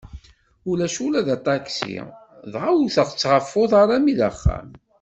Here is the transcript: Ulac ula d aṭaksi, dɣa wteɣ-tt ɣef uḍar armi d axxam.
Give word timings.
Ulac 0.69 0.95
ula 1.05 1.21
d 1.27 1.29
aṭaksi, 1.35 1.97
dɣa 2.51 2.71
wteɣ-tt 2.77 3.23
ɣef 3.31 3.49
uḍar 3.61 3.89
armi 3.95 4.13
d 4.19 4.21
axxam. 4.29 4.69